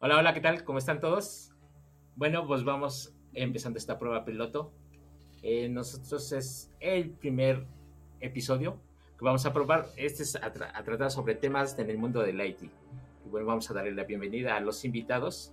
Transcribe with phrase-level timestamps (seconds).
[0.00, 0.62] Hola, hola, ¿qué tal?
[0.62, 1.52] ¿Cómo están todos?
[2.14, 4.72] Bueno, pues vamos empezando esta prueba piloto.
[5.42, 7.66] Eh, nosotros es el primer
[8.20, 8.80] episodio
[9.18, 9.86] que vamos a probar.
[9.96, 12.62] Este es a, tratar sobre temas en el mundo del IT.
[12.62, 15.52] Y bueno, vamos a darle la bienvenida a los invitados.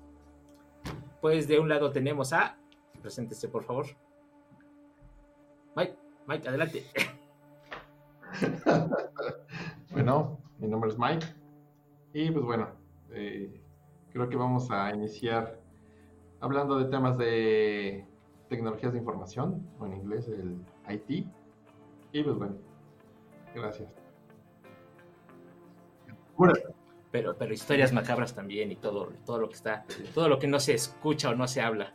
[1.22, 2.56] Pues de un lado tenemos a...
[3.02, 3.88] Preséntese, por favor.
[5.76, 6.86] Mike, Mike, adelante.
[9.90, 11.26] bueno, mi nombre es Mike.
[12.14, 12.70] Y pues bueno,
[13.10, 13.65] eh,
[14.16, 15.60] creo que vamos a iniciar
[16.40, 18.06] hablando de temas de
[18.48, 20.56] tecnologías de información, o en inglés el
[20.90, 21.28] IT.
[22.14, 22.56] Y pues bueno,
[23.54, 23.90] gracias.
[27.12, 29.84] Pero, pero historias macabras también y todo, todo lo que está,
[30.14, 31.94] todo lo que no se escucha o no se habla.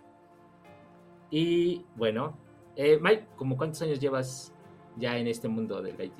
[1.30, 2.37] Y bueno,
[2.77, 4.52] eh, Mike, ¿cómo cuántos años llevas
[4.98, 6.18] ya en este mundo del IT?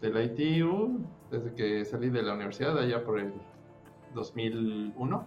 [0.00, 0.98] Del IT, uh,
[1.30, 3.34] desde que salí de la universidad, allá por el
[4.14, 5.26] 2001.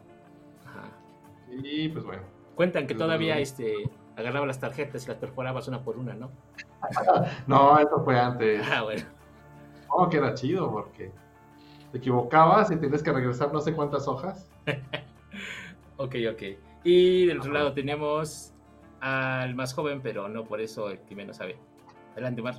[0.65, 0.89] Ajá.
[1.49, 2.23] Y pues bueno.
[2.55, 6.29] Cuentan que todavía este, agarraba las tarjetas y las perforabas una por una, ¿no?
[7.47, 8.65] no, eso fue antes.
[8.71, 9.03] Ah, bueno.
[9.89, 11.11] Oh, que era chido porque
[11.91, 14.49] te equivocabas y tienes que regresar no sé cuántas hojas.
[15.97, 16.41] ok, ok.
[16.83, 18.53] Y del otro lado tenemos
[18.99, 21.57] al más joven, pero no por eso el que menos sabe.
[22.13, 22.55] Adelante, Mar.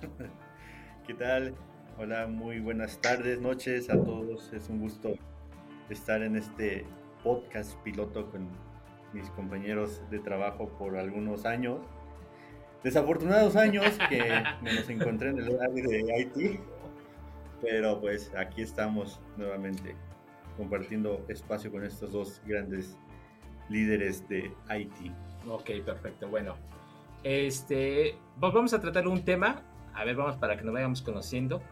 [1.06, 1.54] ¿Qué tal?
[1.98, 4.52] Hola, muy buenas tardes, noches a todos.
[4.52, 5.14] Es un gusto
[5.88, 6.84] estar en este
[7.22, 8.46] podcast piloto con
[9.14, 11.78] mis compañeros de trabajo por algunos años.
[12.84, 14.20] Desafortunados años que
[14.62, 16.60] me los encontré en el área de IT,
[17.62, 19.96] pero pues aquí estamos nuevamente
[20.58, 22.98] compartiendo espacio con estos dos grandes
[23.70, 25.12] líderes de IT.
[25.48, 26.28] Ok, perfecto.
[26.28, 26.56] Bueno,
[27.22, 29.62] este, vamos a tratar un tema.
[29.94, 31.62] A ver, vamos para que nos vayamos conociendo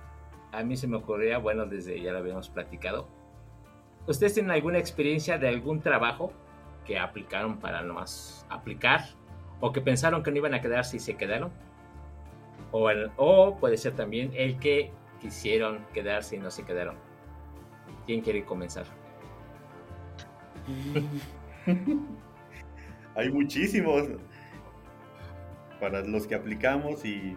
[0.56, 3.08] a mí se me ocurría, bueno, desde ya lo habíamos platicado.
[4.06, 6.32] ¿Ustedes tienen alguna experiencia de algún trabajo
[6.84, 9.00] que aplicaron para nomás aplicar?
[9.60, 11.50] ¿O que pensaron que no iban a quedarse y se quedaron?
[12.70, 14.90] O, o puede ser también el que
[15.20, 16.96] quisieron quedarse y no se quedaron.
[18.06, 18.84] ¿Quién quiere comenzar?
[23.14, 24.08] Hay muchísimos
[25.80, 27.36] para los que aplicamos y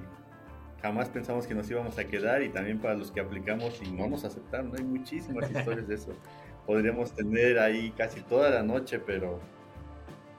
[0.82, 4.08] jamás pensamos que nos íbamos a quedar y también para los que aplicamos y no
[4.08, 4.72] nos aceptaron.
[4.78, 6.14] Hay muchísimas historias de eso.
[6.66, 9.40] Podríamos tener ahí casi toda la noche, pero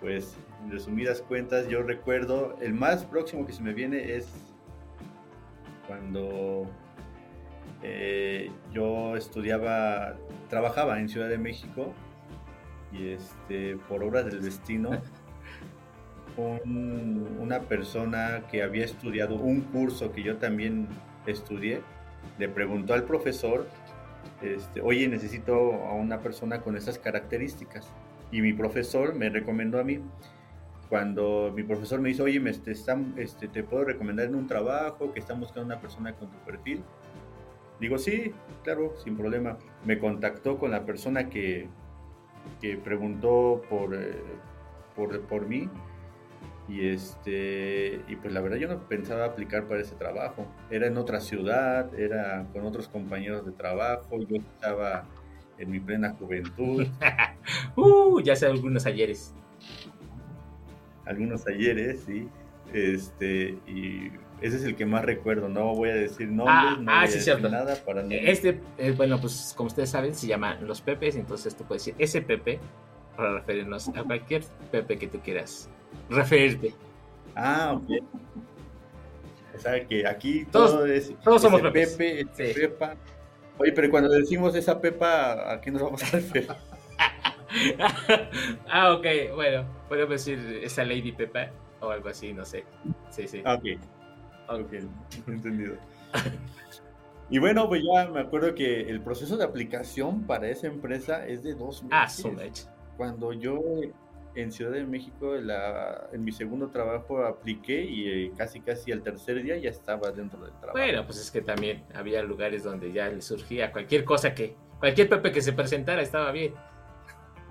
[0.01, 4.29] pues en resumidas cuentas yo recuerdo, el más próximo que se me viene es
[5.87, 6.67] cuando
[7.83, 10.17] eh, yo estudiaba,
[10.49, 11.93] trabajaba en Ciudad de México
[12.93, 14.91] y este, por obra del destino
[16.39, 20.89] una persona que había estudiado un curso que yo también
[21.27, 21.81] estudié,
[22.39, 23.67] le preguntó al profesor,
[24.43, 27.91] este, oye, necesito a una persona con esas características.
[28.31, 30.01] Y mi profesor me recomendó a mí.
[30.89, 32.73] Cuando mi profesor me dice, oye, me, este,
[33.17, 36.83] este, te puedo recomendar en un trabajo, que están buscando una persona con tu perfil.
[37.81, 38.33] Digo, sí,
[38.65, 39.59] claro, sin problema.
[39.85, 41.69] Me contactó con la persona que,
[42.61, 44.23] que preguntó por, eh,
[44.95, 45.69] por, por mí
[46.69, 50.47] y este y pues la verdad yo no pensaba aplicar para ese trabajo.
[50.71, 55.07] Era en otra ciudad, era con otros compañeros de trabajo, yo estaba
[55.59, 56.87] en mi plena juventud.
[57.77, 59.35] uh, ya sé algunos ayeres.
[61.07, 62.29] Algunos ayeres, sí.
[62.75, 64.13] Este, y
[64.43, 67.09] ese es el que más recuerdo, no voy a decir nombres, ah, no ah, voy
[67.09, 71.17] a decir nada para Este, eh, bueno, pues como ustedes saben, se llama Los Pepes,
[71.17, 72.61] entonces tú puedes decir ese Pepe
[73.17, 75.71] para referirnos a cualquier Pepe que tú quieras
[76.09, 76.75] referirte.
[77.35, 78.05] Ah, ok.
[79.55, 82.95] O sea que aquí todos, es, todos somos Pepe, Pepa.
[83.59, 86.49] Oye, pero cuando decimos esa Pepa, ¿a qué nos vamos a referir?
[88.71, 91.51] ah, ok, bueno, podemos decir esa Lady Pepa
[91.81, 92.65] o algo así, no sé.
[93.11, 93.43] Sí, sí.
[93.45, 93.65] Ok,
[94.49, 94.73] ok,
[95.27, 95.77] entendido.
[97.31, 101.43] Y bueno, pues ya me acuerdo que el proceso de aplicación para esa empresa es
[101.43, 102.25] de dos ah, meses.
[102.25, 103.61] Ah, so Cuando yo
[104.43, 109.43] en Ciudad de México, en mi segundo trabajo apliqué y eh, casi casi al tercer
[109.43, 110.79] día ya estaba dentro del trabajo.
[110.79, 115.09] Bueno, pues es que también había lugares donde ya le surgía cualquier cosa que, cualquier
[115.09, 116.55] Pepe que se presentara estaba bien.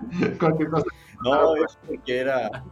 [0.40, 0.86] cualquier cosa.
[1.22, 2.64] No, es porque era,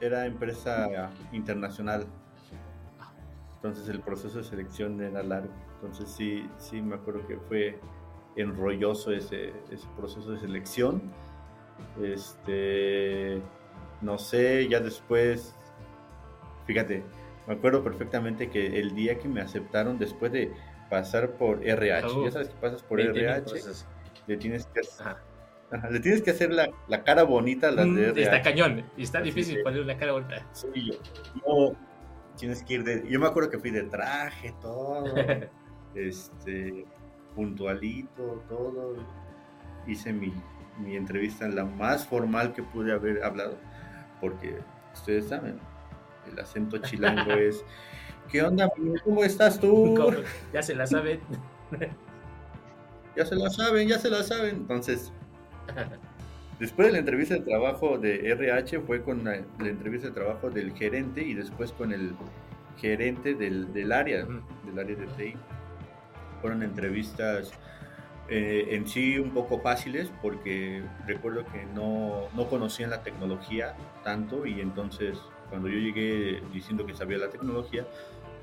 [0.00, 2.06] era empresa internacional.
[3.54, 5.52] Entonces el proceso de selección era largo.
[5.76, 7.80] Entonces sí, sí me acuerdo que fue
[8.36, 11.00] enrolloso ese, ese proceso de selección
[12.02, 13.40] este,
[14.00, 15.54] no sé, ya después,
[16.66, 17.02] fíjate,
[17.46, 20.52] me acuerdo perfectamente que el día que me aceptaron después de
[20.90, 23.54] pasar por RH, ya sabes que pasas por RH,
[24.26, 25.16] le tienes que hacer,
[25.90, 29.02] le tienes que hacer la, la cara bonita a las de mm, Está cañón, y
[29.02, 30.46] está difícil poner una cara bonita.
[30.52, 30.98] Sí,
[31.46, 31.72] yo,
[32.36, 35.14] tienes que ir de, yo me acuerdo que fui de traje, todo,
[35.94, 36.84] este,
[37.34, 38.96] puntualito, todo,
[39.86, 40.32] hice mi,
[40.78, 43.56] mi entrevista la más formal que pude haber hablado,
[44.20, 44.58] porque
[44.94, 45.58] ustedes saben,
[46.30, 47.64] el acento chilango es,
[48.30, 48.68] ¿qué onda?
[49.04, 49.94] ¿Cómo estás tú?
[50.52, 51.20] Ya se la saben.
[53.16, 54.56] ya se la saben, ya se la saben.
[54.56, 55.12] Entonces,
[56.58, 60.72] después de la entrevista de trabajo de RH fue con la, entrevista de trabajo del
[60.74, 62.14] gerente y después con el
[62.78, 64.26] gerente del, del área,
[64.64, 65.34] del área de TI.
[66.40, 67.52] Fueron entrevistas
[68.28, 74.46] eh, en sí un poco fáciles porque recuerdo que no, no conocían la tecnología tanto
[74.46, 75.18] y entonces
[75.48, 77.86] cuando yo llegué diciendo que sabía la tecnología,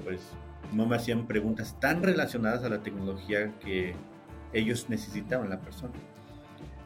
[0.03, 0.31] pues
[0.71, 3.93] no me hacían preguntas tan relacionadas a la tecnología que
[4.53, 5.93] ellos necesitaban la persona.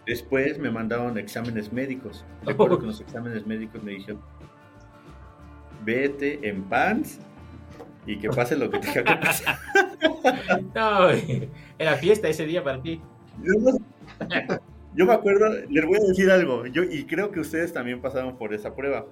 [0.06, 2.24] Después me mandaron exámenes médicos.
[2.46, 4.22] Recuerdo que en los exámenes médicos me dijeron,
[5.84, 7.20] vete en pants
[8.06, 9.58] y que pase lo que tenga que pasar.
[10.76, 11.10] No,
[11.80, 13.02] era fiesta ese día para ti.
[14.96, 18.38] Yo, me acuerdo, les voy a decir algo, yo, y creo que ustedes también pasaron
[18.38, 19.06] por esa prueba.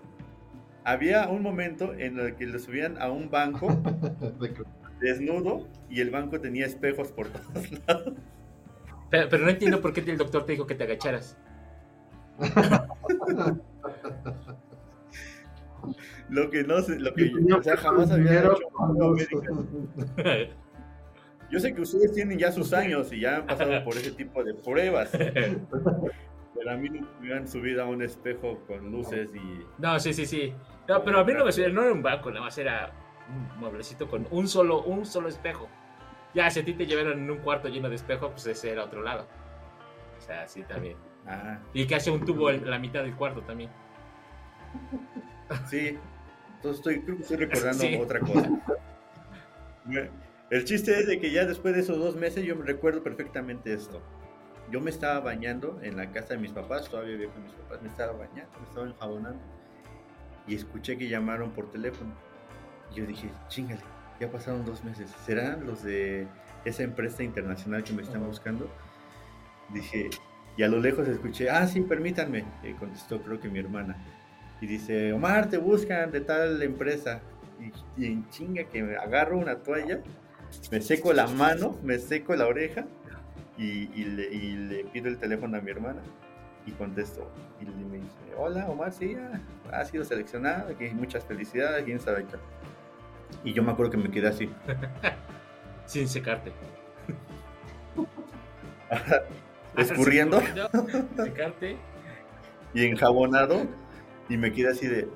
[0.84, 3.68] Había un momento en el que lo subían a un banco
[5.00, 8.14] desnudo y el banco tenía espejos por todos lados.
[9.10, 11.38] Pero, no entiendo por qué el doctor te dijo que te agacharas.
[16.30, 18.58] lo que no sé, lo que o sea, jamás había hecho
[21.52, 24.44] Yo sé que ustedes tienen ya sus años y ya han pasado por ese tipo
[24.44, 25.12] de pruebas.
[26.56, 26.90] Pero a mí
[27.22, 29.66] me han subido a un espejo con luces y.
[29.78, 30.54] No, sí, sí, sí.
[30.88, 32.92] No, pero a mí no me subieron, no era un banco, nada más era
[33.28, 35.68] un mueblecito con un solo, un solo espejo.
[36.34, 38.86] Ya, si a ti te llevaron en un cuarto lleno de espejo, pues ese era
[38.86, 39.28] otro lado.
[40.18, 40.96] O sea, sí, también.
[41.28, 41.60] Ah.
[41.74, 43.70] Y que hace un tubo en la mitad del cuarto también.
[45.68, 45.98] Sí.
[46.56, 48.50] Entonces estoy, creo que estoy recordando otra cosa.
[50.56, 53.74] El chiste es de que ya después de esos dos meses yo me recuerdo perfectamente
[53.74, 54.02] esto.
[54.72, 57.82] Yo me estaba bañando en la casa de mis papás, todavía vivía con mis papás,
[57.82, 59.42] me estaba bañando, me estaba enjabonando
[60.48, 62.14] y escuché que llamaron por teléfono.
[62.90, 63.82] Y yo dije, chingale,
[64.18, 65.12] ya pasaron dos meses.
[65.26, 66.26] ¿Serán los de
[66.64, 68.70] esa empresa internacional que me están buscando?
[69.74, 70.10] Dije,
[70.56, 72.46] y a lo lejos escuché, ah, sí, permítanme.
[72.64, 73.98] Y contestó, creo que mi hermana.
[74.62, 77.20] Y dice, Omar, te buscan de tal empresa.
[77.98, 80.00] Y, en chinga que me agarro una toalla,
[80.72, 82.86] me seco la mano, me seco la oreja
[83.58, 86.02] y, le, pido el teléfono a mi hermana.
[86.68, 87.30] Y contesto.
[87.62, 89.16] Y me dice, hola, Omar, sí,
[89.72, 92.38] ha sido seleccionado, aquí muchas felicidades, quién sabe qué.
[93.44, 94.50] Y yo me acuerdo que me quedé así.
[95.86, 96.52] Sin secarte.
[99.78, 100.42] Escurriendo.
[101.16, 101.78] secarte.
[102.74, 103.68] Y enjabonado.
[104.30, 105.08] Y me quedé así de.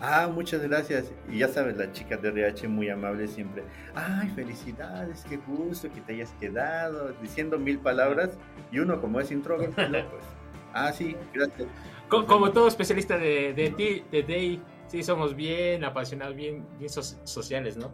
[0.00, 1.12] Ah, muchas gracias.
[1.30, 3.64] Y ya sabes, la chica de RH muy amable siempre.
[3.94, 7.12] Ay, felicidades, qué gusto que te hayas quedado.
[7.20, 8.38] Diciendo mil palabras.
[8.70, 10.24] Y uno, como es introvertido, pues.
[10.72, 11.68] Ah, sí, gracias.
[12.08, 17.76] Como, todo especialista de, de ti, de Day Sí, somos bien apasionados, bien, bien sociales,
[17.76, 17.90] ¿no?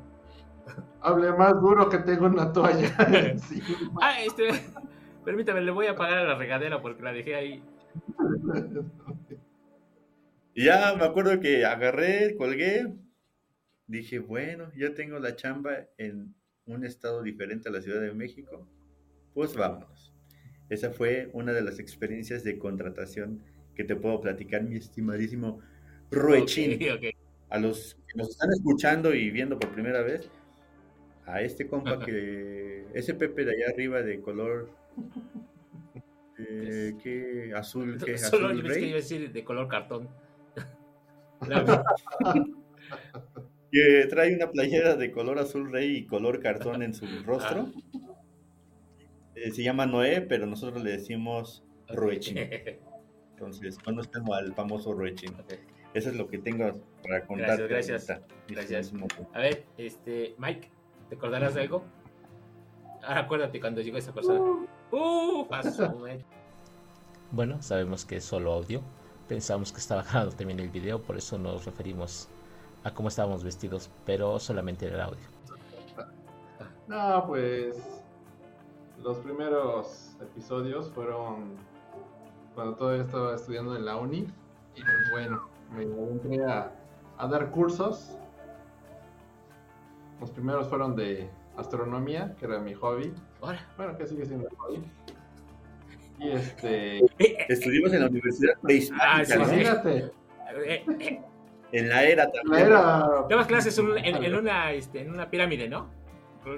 [1.00, 2.88] Hable más duro que tengo una toalla.
[4.00, 4.48] Ah, este,
[5.24, 7.62] permítame, le voy a pagar a la regadera porque la dejé ahí.
[10.54, 12.86] Y ya me acuerdo que agarré, colgué,
[13.86, 16.34] dije, bueno, ya tengo la chamba en
[16.66, 18.66] un estado diferente a la Ciudad de México,
[19.34, 20.14] pues vámonos.
[20.68, 23.42] Esa fue una de las experiencias de contratación
[23.74, 25.60] que te puedo platicar, mi estimadísimo
[26.10, 26.78] Ruechín.
[27.50, 30.30] A los que nos están escuchando y viendo por primera vez,
[31.26, 32.86] a este compa que.
[32.94, 34.70] Ese Pepe de allá arriba de color.
[36.38, 37.52] Eh, ¿Qué?
[37.54, 38.18] Azul, ¿qué?
[38.18, 40.08] Solo azul que iba a decir de color cartón.
[43.70, 47.68] Que trae una playera de color azul rey y color cartón en su rostro.
[49.34, 52.38] Eh, se llama Noé, pero nosotros le decimos Ruechín.
[53.32, 55.34] Entonces, cuando estamos al famoso Ruechín.
[55.92, 56.72] Eso es lo que tengo
[57.02, 57.68] para contar.
[57.68, 58.06] Gracias,
[58.48, 58.92] gracias.
[59.32, 60.68] A ver, este, Mike,
[61.08, 61.84] ¿te acordarás de algo?
[63.02, 64.40] Ah, acuérdate cuando llegó esa persona.
[64.90, 66.04] Uh, pasó,
[67.30, 68.82] Bueno, sabemos que es solo audio.
[69.28, 72.28] Pensamos que estaba grabado también el video, por eso nos referimos
[72.84, 75.24] a cómo estábamos vestidos, pero solamente el audio.
[76.86, 78.02] No, pues
[79.02, 81.56] los primeros episodios fueron
[82.54, 84.26] cuando todavía estaba estudiando en la uni
[84.74, 86.72] y pues bueno, me entré a,
[87.18, 88.18] dar cursos.
[90.20, 93.12] Los primeros fueron de astronomía, que era mi hobby.
[93.76, 94.90] Bueno, que sigue siendo mi hobby.
[96.18, 97.00] Y este.
[97.48, 99.44] Estuvimos en la universidad prehispánica, Ah, sí, ¿no?
[99.46, 99.62] sí.
[100.66, 101.20] Eh, eh,
[101.72, 102.66] En la era La también.
[102.66, 103.08] era.
[103.28, 105.90] Dabas clases en, en- en una, este, en una pirámide, ¿no?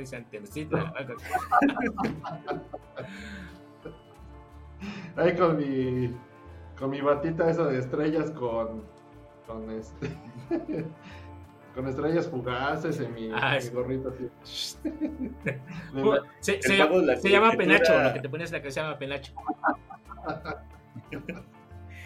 [5.16, 6.14] Ahí con mi.
[6.78, 8.82] Con mi batita esa de estrellas con.
[9.46, 10.08] Con este.
[11.76, 14.28] con estrellas fugaces en mi, Ah, mi gorrito así.
[16.40, 19.32] Se, llama- se penacho, lo que te pones la que se llama penacho.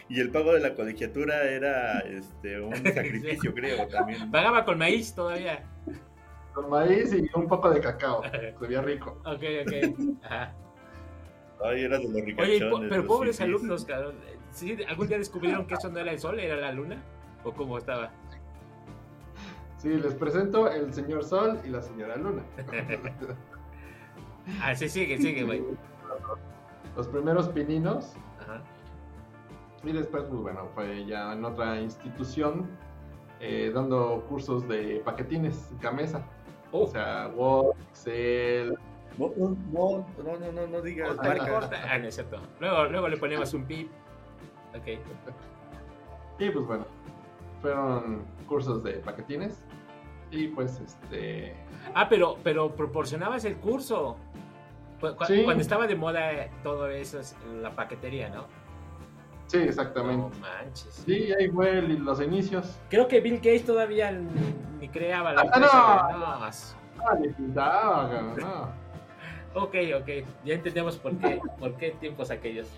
[0.09, 4.29] Y el pago de la colegiatura era este, un sacrificio, creo, también.
[4.33, 5.63] Pagaba con maíz todavía.
[6.53, 8.21] Con maíz y un poco de cacao.
[8.25, 9.21] Se veía rico.
[9.25, 10.25] Ok, ok.
[10.25, 10.53] Ajá.
[11.65, 12.63] Ay, era de los Oye, ricachones.
[12.73, 14.17] po- pero pobres alumnos, cabrón.
[14.51, 14.77] ¿Sí?
[14.89, 17.01] ¿Algún día descubrieron que eso no era el sol, era la luna?
[17.45, 18.11] ¿O cómo estaba?
[19.81, 22.43] Sí, les presento el señor Sol y la señora Luna.
[24.63, 25.63] Ah, sí, sigue, sigue, güey.
[26.97, 28.15] Los primeros pininos.
[28.41, 28.63] Ajá.
[29.85, 32.67] Y después, pues bueno, fue ya en otra institución
[33.39, 36.25] eh, dando cursos de paquetines, camesa.
[36.73, 38.77] Oh, O sea, Word, Excel.
[39.19, 41.49] No, no, no, no, no, digas corta, marcas.
[41.49, 41.83] corta.
[41.89, 42.41] Ah, no es cierto.
[42.59, 43.91] Luego, luego le ponemos un pip.
[44.75, 44.99] Ok.
[46.39, 46.87] Y pues bueno,
[47.61, 49.65] fueron cursos de paquetines.
[50.31, 51.55] Y pues este.
[51.95, 54.17] Ah, pero, pero proporcionabas el curso.
[55.01, 55.43] Cu- cu- Sí.
[55.45, 58.45] Cuando estaba de moda todo eso, es la paquetería, ¿no?
[59.47, 60.17] Sí, exactamente.
[60.37, 61.03] No manches.
[61.05, 62.79] Sí, ahí fue los inicios.
[62.89, 65.69] Creo que Bill Gates todavía ni, creaba la Ah, no.
[67.57, 69.61] Ah, no.
[69.63, 70.09] Ok, ok.
[70.45, 72.69] Ya entendemos por qué, por qué tiempos aquellos.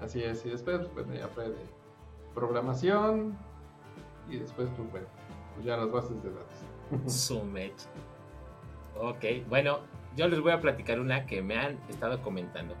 [0.00, 0.44] Así es.
[0.44, 1.56] Y después, pues ya fue de
[2.34, 3.36] programación.
[4.28, 5.06] Y después, pues bueno,
[5.54, 7.12] pues ya las bases de datos.
[7.12, 7.74] Sumet.
[8.96, 9.80] Ok, bueno,
[10.16, 12.74] yo les voy a platicar una que me han estado comentando.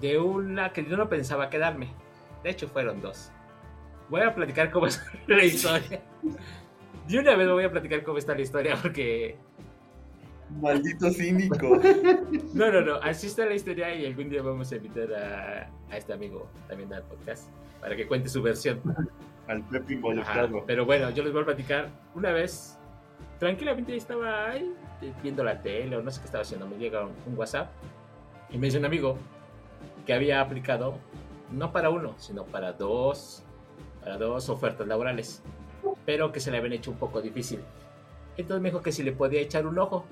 [0.00, 1.94] De una que yo no pensaba quedarme.
[2.42, 3.30] De hecho, fueron dos.
[4.08, 6.02] Voy a platicar cómo es la historia.
[7.08, 9.38] De una vez voy a platicar cómo está la historia porque...
[10.60, 11.80] Maldito cínico.
[12.54, 15.96] No, no, no, así está la historia y algún día vamos a invitar a, a
[15.96, 17.48] este amigo también al podcast
[17.80, 18.80] para que cuente su versión.
[19.46, 20.64] Al Pepe involucrado.
[20.66, 21.88] pero bueno, yo les voy a platicar.
[22.14, 22.78] Una vez,
[23.38, 24.72] tranquilamente estaba ahí
[25.02, 26.66] eh, viendo la tele o no sé qué estaba haciendo.
[26.66, 27.70] Me llega un, un WhatsApp
[28.50, 29.18] y me dice un amigo
[30.04, 30.98] que había aplicado
[31.50, 33.42] no para uno, sino para dos,
[34.00, 35.42] para dos ofertas laborales,
[36.04, 37.60] pero que se le habían hecho un poco difícil.
[38.36, 40.04] Entonces me dijo que si le podía echar un ojo,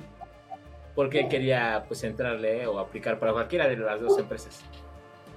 [0.95, 4.65] porque quería pues entrarle o aplicar para cualquiera de las dos empresas.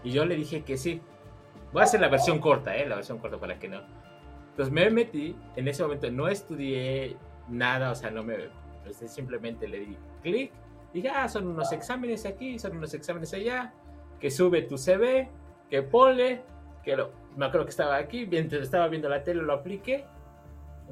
[0.03, 1.01] Y yo le dije que sí.
[1.73, 2.87] Voy a hacer la versión corta, ¿eh?
[2.87, 3.81] La versión corta para que no.
[4.51, 7.15] Entonces me metí, en ese momento no estudié
[7.47, 8.35] nada, o sea, no me...
[8.83, 10.51] pues, simplemente le di clic,
[10.93, 13.73] dije, ah, son unos exámenes aquí, son unos exámenes allá,
[14.19, 15.29] que sube tu CV,
[15.69, 16.41] que ponle,
[16.83, 17.11] que lo...
[17.35, 20.05] Me acuerdo que estaba aquí, mientras estaba viendo la tele lo apliqué,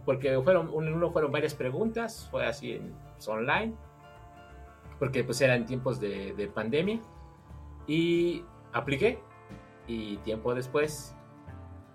[0.06, 3.74] porque fueron, uno fueron varias preguntas, fue así en, pues, online,
[5.00, 7.00] porque pues eran tiempos de, de pandemia,
[7.88, 9.20] y apliqué,
[9.88, 11.16] y tiempo después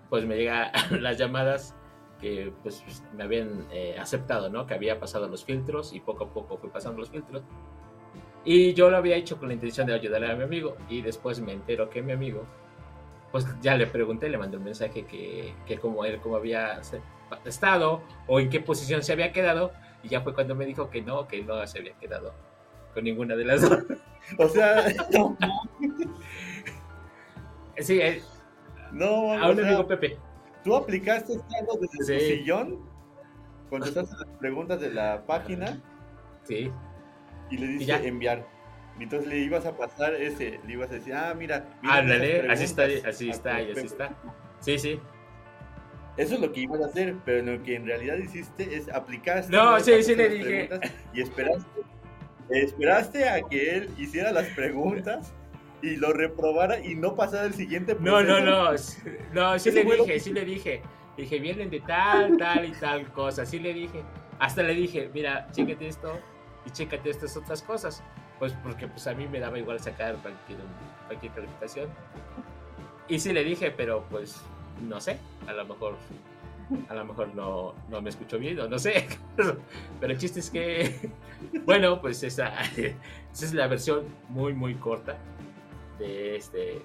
[0.09, 1.75] pues me llegan las llamadas
[2.19, 2.83] que pues
[3.15, 4.67] me habían eh, aceptado, ¿no?
[4.67, 7.41] Que había pasado los filtros y poco a poco fui pasando los filtros.
[8.43, 11.39] Y yo lo había hecho con la intención de ayudarle a mi amigo y después
[11.39, 12.43] me entero que mi amigo,
[13.31, 16.81] pues ya le pregunté, le mandé un mensaje que, que como él, cómo había
[17.45, 19.71] estado o en qué posición se había quedado
[20.03, 22.33] y ya fue cuando me dijo que no, que no se había quedado
[22.93, 23.79] con ninguna de las dos.
[24.37, 25.35] O sea, no,
[27.77, 28.21] Sí, eh,
[28.91, 30.17] no, a o un sea, amigo Pepe.
[30.63, 32.13] tú aplicaste estando desde Sí.
[32.13, 32.79] tu sillón,
[33.69, 35.81] contestaste las preguntas de la página
[36.43, 36.71] Sí,
[37.49, 38.47] y le Y enviar.
[38.99, 42.39] Y Entonces le ibas a pasar ese, le ibas a decir, ah, mira, mira ándale,
[42.45, 43.87] esas así está, así está, y así Pepe".
[43.87, 44.09] está.
[44.59, 44.99] Sí, sí.
[46.17, 49.51] Eso es lo que ibas a hacer, pero lo que en realidad hiciste es aplicaste.
[49.51, 50.69] No, sí, sí le dije.
[51.13, 51.81] Y esperaste,
[52.51, 55.33] esperaste a que él hiciera las preguntas
[55.81, 58.99] y lo reprobara y no pasara el siguiente No, no, proceso.
[59.33, 59.51] no.
[59.53, 60.81] No, sí le dije, sí le dije.
[61.17, 63.45] Dije, vienen de tal, tal y tal cosa.
[63.45, 64.01] Sí le dije.
[64.39, 66.19] Hasta le dije, mira, chécate esto
[66.65, 68.03] y chécate estas otras cosas.
[68.39, 70.59] Pues porque pues a mí me daba igual sacar cualquier,
[71.07, 71.89] cualquier calificación.
[73.07, 74.41] Y sí le dije, pero pues
[74.87, 75.17] no sé,
[75.47, 75.95] a lo mejor
[76.89, 79.07] a lo mejor no, no me escuchó bien o no sé.
[79.99, 81.09] Pero el chiste es que,
[81.65, 82.95] bueno, pues esa, esa
[83.45, 85.17] es la versión muy, muy corta
[85.99, 86.81] de este.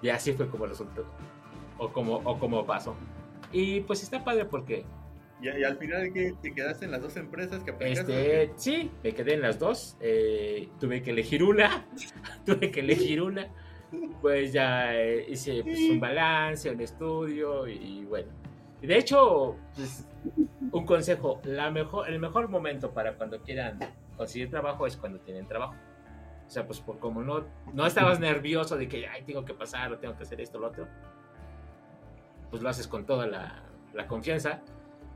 [0.00, 1.04] Y así fue como resultó.
[1.78, 2.94] O como, o como pasó.
[3.52, 4.84] Y pues está padre porque
[5.42, 8.44] ¿Y, al final ¿qué, te quedaste en las dos empresas que aplicaste?
[8.44, 9.96] Este, sí, me quedé en las dos.
[10.00, 11.84] Eh, tuve que elegir una.
[12.46, 13.48] tuve que elegir una.
[14.20, 18.28] Pues ya eh, hice pues, un balance, un estudio y, bueno.
[18.82, 20.08] De hecho, pues,
[20.72, 23.78] un consejo, la mejor, el mejor momento para cuando quieran
[24.16, 25.74] conseguir trabajo es cuando tienen trabajo.
[26.46, 29.92] O sea, pues por como no, no estabas nervioso de que Ay, tengo que pasar
[29.92, 30.88] o tengo que hacer esto o lo otro,
[32.50, 33.62] pues lo haces con toda la,
[33.94, 34.60] la confianza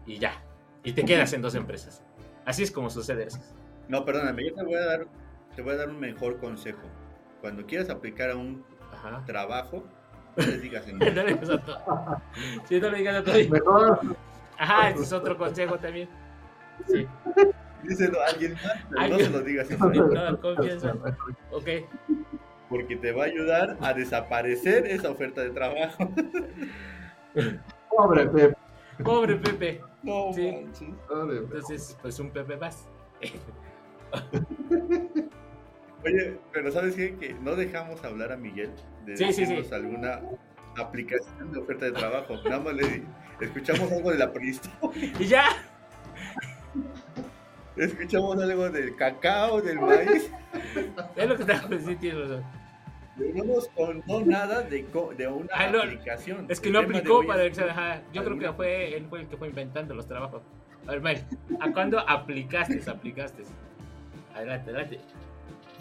[0.06, 0.42] y ya.
[0.84, 2.02] Y te quedas en dos empresas.
[2.44, 3.40] Así es como sucede eso.
[3.88, 5.06] No, perdóname, yo te voy a dar,
[5.54, 6.82] te voy a dar un mejor consejo.
[7.40, 8.64] Cuando quieras aplicar a un
[9.26, 9.84] trabajo,
[10.36, 12.22] no les digas en no le digas a todo.
[12.68, 13.34] Sí, no le digas a todo.
[13.48, 14.16] Mejor.
[14.58, 16.08] Ajá, ese es otro consejo también.
[16.86, 17.06] Sí.
[17.82, 20.94] Díselo a alguien más, pero no se lo digas en toda confianza.
[21.50, 21.68] Ok.
[22.68, 26.10] Porque te va a ayudar a desaparecer esa oferta de trabajo.
[27.90, 28.56] Pobre Pepe.
[29.02, 29.80] Pobre Pepe.
[30.02, 30.48] No, sí.
[30.48, 32.88] Entonces, pues un Pepe más.
[36.06, 37.16] Oye, pero ¿sabes qué?
[37.16, 38.70] Que no dejamos hablar a Miguel
[39.04, 39.74] de sí, sí, sí.
[39.74, 40.20] alguna
[40.76, 42.36] aplicación de oferta de trabajo.
[42.44, 43.02] Nada más le
[43.40, 45.12] escuchamos algo de la prehistoria.
[45.18, 45.46] Y ya.
[47.76, 50.30] Escuchamos algo del cacao, del maíz.
[51.16, 52.44] Es lo que estaba diciendo.
[53.16, 54.86] No nos contó nada de,
[55.16, 56.46] de una ah, aplicación.
[56.48, 57.48] Es que no aplicó para
[58.12, 60.42] Yo creo que fue él fue el que fue inventando los trabajos.
[60.86, 61.24] A ver, Mike,
[61.58, 62.80] ¿a cuándo aplicaste?
[62.88, 63.42] Aplicaste.
[64.34, 65.00] Adelante, adelante.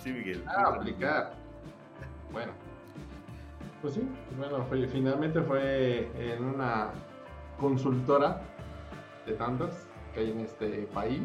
[0.06, 0.44] Sí, Miguel.
[0.46, 1.34] Ah, aplicar.
[2.32, 2.52] Bueno.
[3.82, 4.08] Pues sí,
[4.38, 6.92] bueno, finalmente fue en una
[7.60, 8.40] consultora
[9.26, 11.22] de tantas que hay en este país.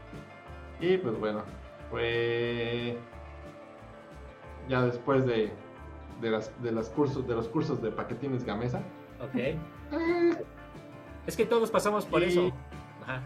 [0.80, 1.42] y pues bueno,
[1.90, 2.96] fue
[4.70, 5.52] ya después de,
[6.22, 8.78] de, las, de, los cursos, de los cursos de paquetines Gamesa.
[9.20, 9.34] Ok.
[9.34, 9.56] Eh.
[11.26, 12.52] es que todos pasamos por eso.
[13.02, 13.22] Ajá.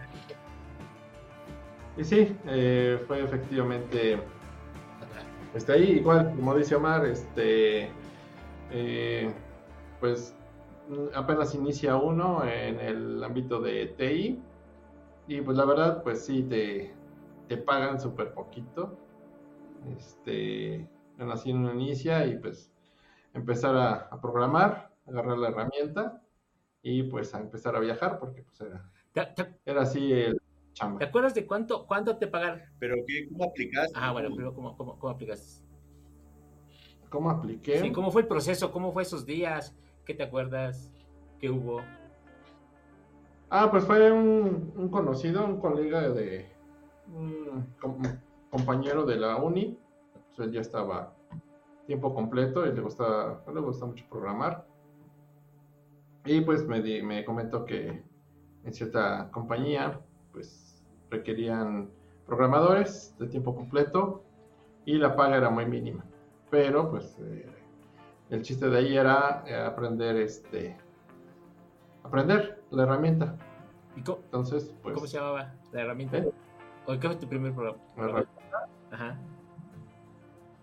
[1.96, 4.20] Y sí, eh, fue efectivamente
[5.56, 7.90] está ahí, igual, como dice Omar, este,
[8.70, 9.32] eh,
[10.00, 10.34] pues
[11.14, 14.40] apenas inicia uno en el ámbito de TI
[15.28, 16.94] y pues la verdad, pues sí, te,
[17.48, 18.96] te pagan súper poquito.
[19.96, 22.70] Este, así uno inicia y pues
[23.34, 26.22] empezar a, programar, agarrar la herramienta
[26.82, 28.90] y pues a empezar a viajar porque pues era,
[29.64, 30.40] era así el
[30.76, 30.98] chamba.
[30.98, 32.60] ¿Te acuerdas de cuánto, cuánto te pagaron?
[32.78, 33.98] ¿Pero qué, cómo aplicaste?
[33.98, 35.64] Ah, bueno, pero ¿cómo, cómo, cómo aplicaste?
[37.08, 37.80] ¿Cómo apliqué?
[37.80, 38.70] Sí, ¿cómo fue el proceso?
[38.70, 39.74] ¿Cómo fue esos días?
[40.04, 40.92] ¿Qué te acuerdas?
[41.38, 41.80] ¿Qué hubo?
[43.48, 46.46] Ah, pues fue un, conocido, un colega de
[47.08, 47.64] un
[48.50, 49.78] compañero de la uni.
[50.36, 51.16] Pues él ya estaba
[51.86, 54.66] tiempo completo y le gusta, le gusta mucho programar.
[56.26, 58.02] Y pues me, me comentó que
[58.64, 60.00] en cierta compañía
[60.36, 60.65] pues
[61.10, 61.90] requerían
[62.26, 64.24] programadores de tiempo completo
[64.84, 66.04] y la paga era muy mínima.
[66.50, 67.46] Pero pues eh,
[68.30, 70.76] el chiste de ahí era eh, aprender este
[72.02, 73.36] aprender la herramienta.
[73.96, 76.18] ¿Y cómo, Entonces, pues, ¿Cómo se llamaba la herramienta?
[76.18, 76.32] ¿Eh?
[76.86, 77.78] ¿O qué fue tu primer programa?
[77.96, 78.68] La herramienta.
[78.90, 79.18] Ajá.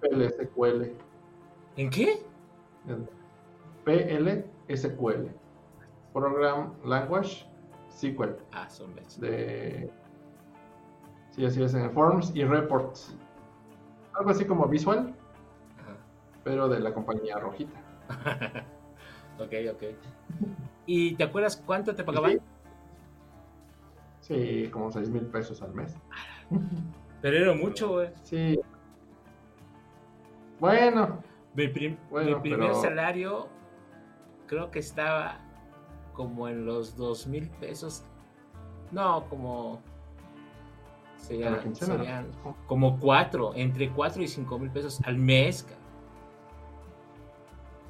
[0.02, 0.92] PLSQL.
[1.78, 2.24] ¿En qué?
[3.86, 5.30] PLSQL.
[6.14, 7.48] Program Language
[7.90, 8.36] SQL.
[8.52, 9.90] Ah, son De...
[11.36, 13.18] Sí, así es, en Forms y Reports.
[14.14, 15.14] Algo así como visual,
[16.44, 17.80] pero de la compañía rojita.
[19.40, 19.84] ok, ok.
[20.86, 22.40] ¿Y te acuerdas cuánto te pagaban?
[24.20, 25.98] Sí, como 6 mil pesos al mes.
[27.22, 28.10] Pero era mucho, güey.
[28.24, 28.60] Sí.
[30.60, 31.24] Bueno.
[31.56, 33.48] Mi, primer salario
[34.48, 35.40] creo que estaba
[36.14, 38.06] como en los 2 mil pesos.
[38.92, 39.82] No, como...
[41.24, 42.28] Serían, serían
[42.68, 45.66] como 4, entre 4 y 5 mil pesos al mes.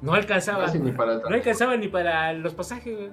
[0.00, 0.72] No alcanzaba.
[0.72, 3.10] no alcanzaba ni para los pasajes,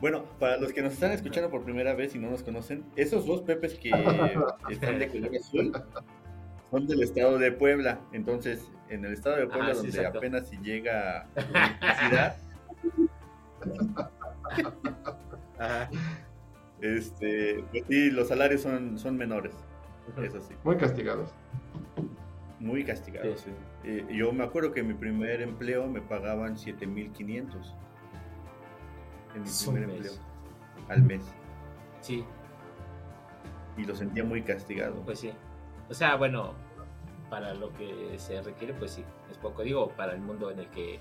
[0.00, 3.26] Bueno, para los que nos están escuchando por primera vez y no nos conocen, esos
[3.26, 3.90] dos Pepes que
[4.70, 5.72] están de color azul
[6.70, 7.98] son del estado de Puebla.
[8.12, 11.26] Entonces, en el estado de Puebla, ah, donde apenas si llega
[12.12, 12.36] la
[16.84, 19.54] Este, pues sí, los salarios son, son menores.
[20.22, 20.54] Eso sí.
[20.64, 21.30] Muy castigados.
[22.60, 23.50] Muy castigados, sí.
[23.84, 27.74] Eh, yo me acuerdo que en mi primer empleo me pagaban 7500
[29.34, 30.12] en mi primer empleo
[30.88, 31.22] al mes.
[32.00, 32.24] Sí.
[33.76, 34.94] Y lo sentía muy castigado.
[35.04, 35.32] Pues sí.
[35.88, 36.52] O sea, bueno,
[37.30, 39.62] para lo que se requiere, pues sí, es poco.
[39.62, 41.00] Digo, para el mundo en el que,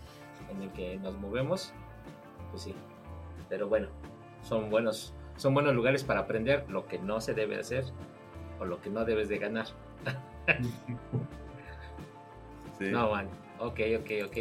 [0.49, 1.73] en el que nos movemos,
[2.51, 2.73] pues sí.
[3.49, 3.89] pero bueno,
[4.41, 7.85] son buenos, son buenos lugares para aprender lo que no se debe hacer
[8.59, 9.65] o lo que no debes de ganar.
[12.79, 12.89] Sí.
[12.89, 13.27] No, man.
[13.59, 14.37] Ok, ok, ok.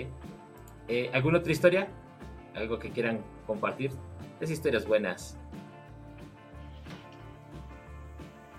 [0.88, 1.88] Eh, ¿Alguna otra historia?
[2.54, 3.90] ¿Algo que quieran compartir?
[4.40, 5.38] Es historias buenas.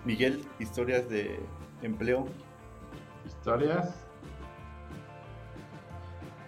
[0.04, 1.40] Miguel, historias de
[1.82, 2.28] empleo.
[3.26, 4.06] Historias.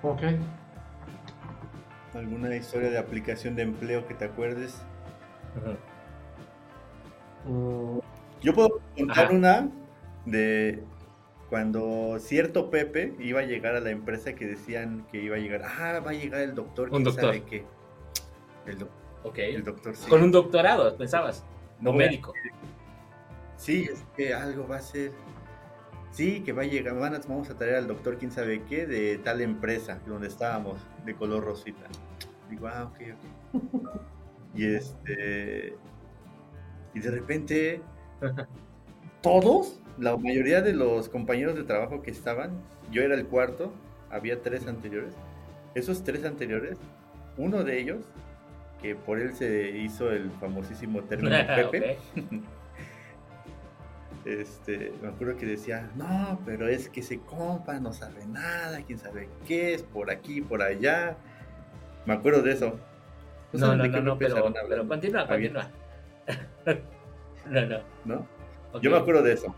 [0.02, 0.22] Ok.
[2.14, 4.82] ¿Alguna historia de aplicación de empleo que te acuerdes?
[7.46, 7.98] Mm,
[8.42, 9.34] Yo puedo contar Ajá.
[9.34, 9.68] una
[10.24, 10.82] de
[11.48, 15.62] cuando cierto Pepe iba a llegar a la empresa que decían que iba a llegar.
[15.64, 16.86] Ah, va a llegar el doctor.
[16.88, 17.24] Un ¿quién doctor.
[17.24, 17.64] sabe qué?
[18.66, 18.90] El, doc-
[19.22, 19.38] Ok.
[19.38, 20.08] el doctor, sí.
[20.10, 21.44] Con un doctorado, pensabas.
[21.80, 22.32] No, No médico.
[23.56, 25.12] Sí, es que algo va a ser.
[26.10, 28.86] Sí, que va a llegar, van a, vamos a traer al doctor quién sabe qué
[28.86, 31.84] de tal empresa donde estábamos, de color rosita.
[32.48, 33.62] Digo, ah, ok, ok.
[34.56, 35.74] Y este.
[36.94, 37.82] Y de repente,
[39.20, 42.52] todos, la mayoría de los compañeros de trabajo que estaban,
[42.90, 43.72] yo era el cuarto,
[44.10, 45.14] había tres anteriores.
[45.74, 46.78] Esos tres anteriores,
[47.36, 48.06] uno de ellos,
[48.80, 51.36] que por él se hizo el famosísimo término
[51.70, 51.98] Pepe.
[52.16, 52.42] Ok.
[54.26, 58.98] Este, me acuerdo que decía, no, pero es que ese compa no sabe nada, quién
[58.98, 61.16] sabe qué es, por aquí, por allá.
[62.06, 62.76] Me acuerdo de eso.
[63.56, 65.70] No, no, de no, no, pero, pero continúa, continúa.
[67.46, 67.78] no, no.
[68.04, 68.26] ¿no?
[68.80, 69.54] Yo me acuerdo de eso.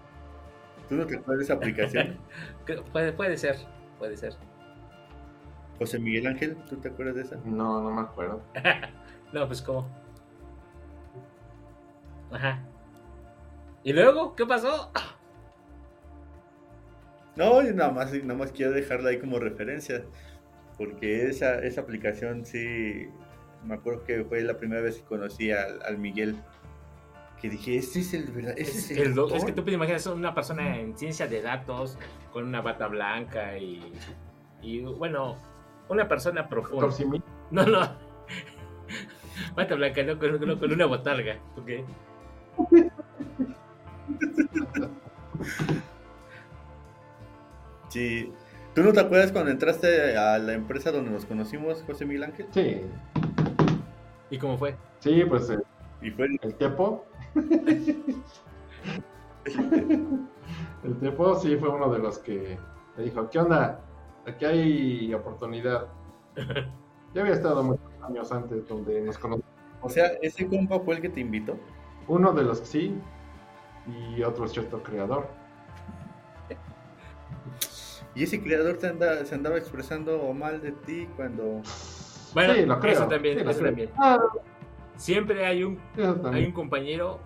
[0.88, 2.18] ¿Tú no te acuerdas de esa aplicación?
[2.92, 3.56] Puede, puede ser,
[3.98, 4.34] puede ser.
[5.78, 7.36] José Miguel Ángel, ¿tú te acuerdas de esa?
[7.44, 8.42] no, no me acuerdo.
[9.32, 9.88] no, pues cómo.
[12.30, 12.62] Ajá.
[13.84, 14.34] ¿Y luego?
[14.34, 14.92] ¿Qué pasó?
[17.36, 20.04] No, yo nada más, nada más quiero dejarla ahí como referencia.
[20.76, 23.08] Porque esa, esa aplicación sí,
[23.68, 26.36] me acuerdo que fue la primera vez que conocí al, al Miguel.
[27.40, 29.46] Que dije, ese es el verdad, ese Es, es el, es doctor?".
[29.46, 31.96] que tú te imaginas una persona en ciencia de datos
[32.32, 33.92] con una bata blanca y,
[34.60, 35.36] y bueno,
[35.88, 36.86] una persona profunda.
[36.86, 37.22] Doctor Simi.
[37.50, 37.80] No, no.
[39.54, 41.36] Bata blanca, no con, no con una botarga.
[41.56, 41.70] ¿ok?
[47.88, 48.32] Sí.
[48.74, 52.46] ¿Tú no te acuerdas cuando entraste a la empresa donde nos conocimos, José Miguel Ángel?
[52.52, 52.82] Sí,
[54.30, 54.76] ¿Y cómo fue?
[55.00, 55.58] sí, pues eh,
[56.02, 57.04] Y fue el Tepo.
[60.82, 62.58] el Tepo sí fue uno de los que
[62.96, 63.80] me dijo, ¿qué onda?
[64.26, 65.88] Aquí hay oportunidad.
[67.14, 69.50] Ya había estado muchos años antes donde nos conocimos.
[69.80, 71.56] O sea, ese compa fue el que te invitó.
[72.06, 72.94] Uno de los que sí
[73.86, 75.26] y otro cierto creador.
[78.14, 81.62] Y ese creador te anda, se andaba expresando mal de ti cuando...
[82.34, 82.92] Bueno, sí, lo creo.
[82.94, 83.70] eso también, sí, lo eso creo.
[83.70, 83.90] también.
[83.98, 84.18] Ah,
[84.96, 85.78] Siempre hay un,
[86.32, 87.20] hay un compañero,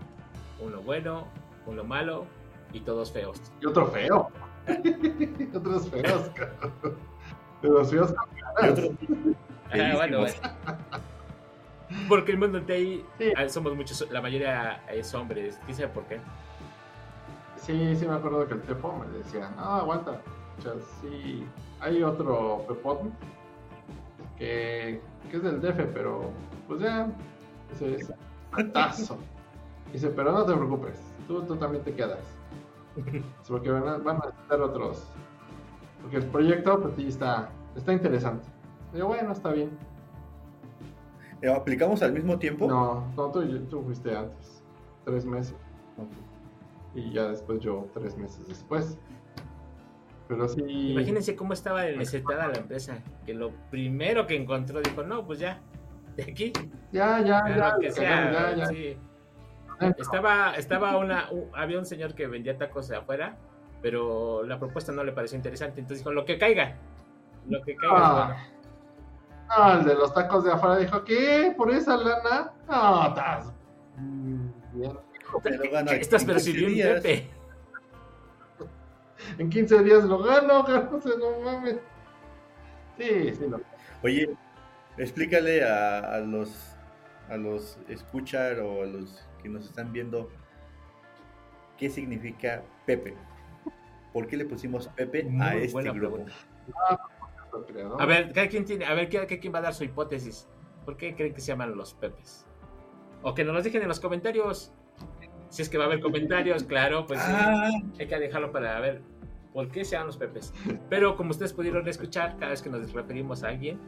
[0.60, 1.26] uno bueno,
[1.66, 2.26] uno malo
[2.72, 3.40] y todos feos.
[3.60, 4.28] Y otro feo.
[5.54, 6.96] Otros feos, cabrón.
[7.62, 8.14] De los feos.
[8.62, 8.90] y otros
[9.72, 10.52] Ah, bueno, feísimos.
[12.08, 13.32] Porque el mundo de ahí Sí.
[13.36, 15.58] ah, somos muchos, la mayoría es hombres.
[15.64, 16.20] ¿Quién sabe por qué?
[17.56, 20.20] Sí, sí me acuerdo que el Tepo me decía, no, aguanta.
[20.58, 21.44] O sea, sí,
[21.80, 23.12] hay otro Pepón
[24.42, 25.00] que,
[25.31, 26.31] que es del DF, pero
[26.66, 27.09] pues ya,
[27.72, 28.12] ese es
[28.72, 29.16] tazo.
[29.92, 32.18] Dice, pero no te preocupes, tú, tú también te quedas.
[33.48, 35.07] Porque van a, van a necesitar otros.
[36.00, 38.48] Porque el proyecto, pues sí, está, está interesante.
[38.92, 39.70] Digo, bueno, está bien.
[41.40, 42.66] Eh, ¿Aplicamos al mismo tiempo?
[42.66, 44.62] No, no tú, tú fuiste antes,
[45.05, 45.55] tres meses.
[46.94, 48.98] Y ya después yo, tres meses después.
[50.36, 50.62] Pero sí.
[50.92, 52.98] Imagínense cómo estaba de necesitada la empresa.
[53.26, 55.60] Que lo primero que encontró dijo, no, pues ya,
[56.16, 56.52] de aquí,
[56.92, 57.76] Ya, ya, ya.
[57.78, 58.32] que ya, sea.
[58.32, 58.66] ya, ya.
[58.66, 58.96] sí.
[59.98, 63.36] Estaba, estaba una, un- había un señor que vendía tacos de afuera,
[63.80, 65.80] pero la propuesta no le pareció interesante.
[65.80, 66.76] Entonces dijo, lo que caiga.
[67.48, 68.24] Lo que caiga es bueno.
[68.34, 68.46] Ah,
[69.54, 71.52] Ah, el de los tacos de afuera dijo, ¿qué?
[71.56, 72.52] ¿Por esa lana?
[73.08, 73.52] Estás.
[75.42, 77.00] Pero gana Estás pero 15 si bien días.
[77.02, 77.28] Pepe.
[79.38, 81.76] En 15 días lo gano, gano, se no mames.
[82.98, 83.61] Sí, sí, lo
[84.02, 84.28] Oye,
[84.98, 86.76] explícale a, a los
[87.28, 90.28] a los escuchar o a los que nos están viendo
[91.78, 93.14] qué significa Pepe.
[94.12, 96.16] ¿Por qué le pusimos Pepe Muy a este buena grupo?
[96.16, 96.35] pregunta.
[97.52, 98.02] lo creador.
[98.02, 100.46] A ver, cada quien tiene, a ver, cada, cada quien va a dar su hipótesis.
[100.85, 102.46] ¿Por qué creen que se llaman los Pepes?
[103.22, 104.72] O que nos los dejen en los comentarios.
[105.48, 107.32] Si es que va a haber comentarios, claro, pues sí.
[107.32, 109.02] Ah, hay que dejarlo para ver
[109.52, 110.52] por qué se llaman los Pepes.
[110.88, 113.78] Pero como ustedes pudieron escuchar, cada vez que nos referimos a alguien,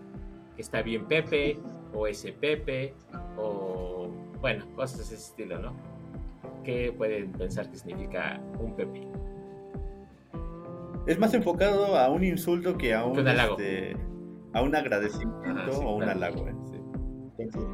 [0.57, 1.59] que está bien Pepe,
[1.93, 2.95] o ese Pepe,
[3.37, 4.09] o
[4.41, 5.75] bueno, cosas de ese estilo, ¿no?
[6.65, 9.07] ¿Qué pueden pensar que significa un Pepe?
[11.07, 13.29] Es más enfocado a un insulto que a un, un.
[13.29, 13.97] Este,
[14.55, 16.13] a un agradecimiento Ajá, sí, o un claro.
[16.13, 16.49] halago.
[16.49, 16.55] ¿eh?
[16.65, 16.81] Sí.
[17.39, 17.71] Entonces,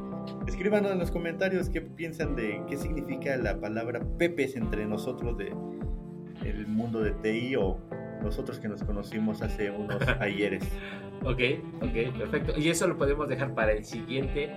[0.47, 5.53] escríbanos en los comentarios qué piensan de qué significa la palabra pepes entre nosotros de
[6.45, 7.77] el mundo de TI o
[8.23, 10.63] nosotros que nos conocimos hace unos ayeres.
[11.23, 11.39] Ok,
[11.81, 12.53] ok, perfecto.
[12.57, 14.49] Y eso lo podemos dejar para el siguiente,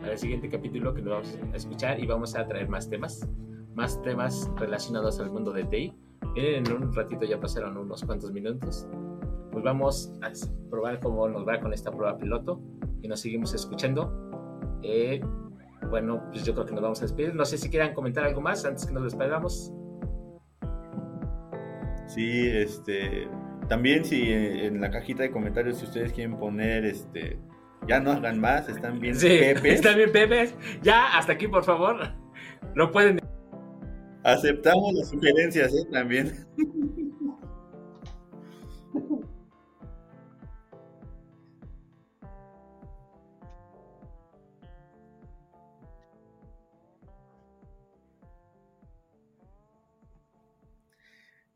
[0.00, 3.28] para el siguiente capítulo que nos vamos a escuchar y vamos a traer más temas,
[3.74, 5.94] más temas relacionados al mundo de TI.
[6.34, 8.86] Miren, en un ratito ya pasaron unos cuantos minutos.
[9.50, 10.30] Pues vamos a
[10.70, 12.60] probar cómo nos va con esta prueba piloto
[13.02, 14.10] y nos seguimos escuchando.
[14.82, 15.20] Eh,
[15.90, 17.34] bueno, pues yo creo que nos vamos a despedir.
[17.34, 19.72] No sé si quieran comentar algo más antes que nos despedamos.
[22.14, 23.28] Sí, este.
[23.68, 27.38] También si eh, en la cajita de comentarios si ustedes quieren poner este.
[27.88, 29.64] Ya no hagan más, están bien Sí, pepes.
[29.74, 30.54] están bien, Pepes.
[30.82, 31.96] Ya, hasta aquí, por favor.
[32.74, 33.18] No pueden
[34.24, 35.86] Aceptamos las sugerencias, ¿eh?
[35.90, 36.32] También.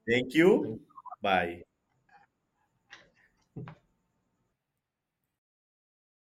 [0.09, 0.81] Thank you.
[1.21, 1.66] Bye.